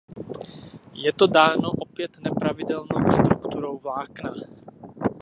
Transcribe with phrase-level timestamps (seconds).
[0.93, 4.33] Je to dáno opět nepravidelnou strukturou vlákna.